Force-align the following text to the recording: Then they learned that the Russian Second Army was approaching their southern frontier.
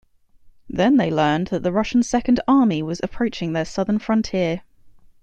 Then 0.67 0.97
they 0.97 1.11
learned 1.11 1.49
that 1.49 1.61
the 1.61 1.71
Russian 1.71 2.01
Second 2.01 2.39
Army 2.47 2.81
was 2.81 2.99
approaching 3.03 3.53
their 3.53 3.65
southern 3.65 3.99
frontier. 3.99 4.63